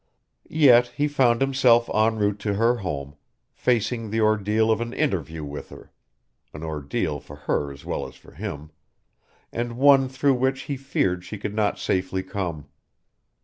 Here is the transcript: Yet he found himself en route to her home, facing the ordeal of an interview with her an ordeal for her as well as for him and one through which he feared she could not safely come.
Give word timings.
Yet 0.49 0.87
he 0.97 1.07
found 1.07 1.41
himself 1.41 1.87
en 1.93 2.15
route 2.17 2.39
to 2.39 2.55
her 2.55 2.77
home, 2.77 3.17
facing 3.53 4.09
the 4.09 4.19
ordeal 4.19 4.71
of 4.71 4.81
an 4.81 4.93
interview 4.93 5.43
with 5.43 5.69
her 5.69 5.91
an 6.55 6.63
ordeal 6.63 7.19
for 7.19 7.35
her 7.35 7.71
as 7.71 7.85
well 7.85 8.07
as 8.07 8.15
for 8.15 8.31
him 8.31 8.71
and 9.53 9.77
one 9.77 10.09
through 10.09 10.33
which 10.33 10.61
he 10.61 10.75
feared 10.75 11.23
she 11.23 11.37
could 11.37 11.53
not 11.53 11.77
safely 11.77 12.23
come. 12.23 12.65